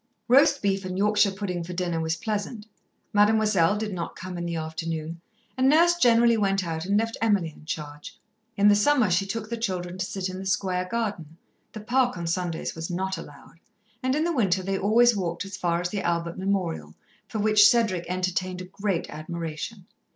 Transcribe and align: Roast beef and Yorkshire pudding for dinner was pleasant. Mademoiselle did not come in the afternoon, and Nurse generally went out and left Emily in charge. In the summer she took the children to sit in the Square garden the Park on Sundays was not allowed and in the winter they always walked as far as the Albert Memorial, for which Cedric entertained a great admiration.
Roast 0.27 0.63
beef 0.63 0.83
and 0.83 0.97
Yorkshire 0.97 1.29
pudding 1.29 1.63
for 1.63 1.73
dinner 1.73 1.99
was 1.99 2.15
pleasant. 2.15 2.65
Mademoiselle 3.13 3.77
did 3.77 3.93
not 3.93 4.15
come 4.15 4.35
in 4.35 4.47
the 4.47 4.55
afternoon, 4.55 5.21
and 5.55 5.69
Nurse 5.69 5.93
generally 5.97 6.37
went 6.37 6.65
out 6.65 6.85
and 6.87 6.97
left 6.97 7.17
Emily 7.21 7.53
in 7.55 7.65
charge. 7.65 8.19
In 8.57 8.67
the 8.67 8.73
summer 8.73 9.11
she 9.11 9.27
took 9.27 9.47
the 9.51 9.57
children 9.57 9.99
to 9.99 10.05
sit 10.07 10.27
in 10.27 10.39
the 10.39 10.47
Square 10.47 10.85
garden 10.89 11.37
the 11.73 11.81
Park 11.81 12.17
on 12.17 12.25
Sundays 12.25 12.73
was 12.73 12.89
not 12.89 13.15
allowed 13.15 13.59
and 14.01 14.15
in 14.15 14.23
the 14.23 14.33
winter 14.33 14.63
they 14.63 14.79
always 14.79 15.15
walked 15.15 15.45
as 15.45 15.55
far 15.55 15.79
as 15.79 15.89
the 15.89 16.01
Albert 16.01 16.35
Memorial, 16.39 16.95
for 17.27 17.37
which 17.37 17.67
Cedric 17.69 18.05
entertained 18.09 18.61
a 18.61 18.65
great 18.65 19.07
admiration. 19.07 19.85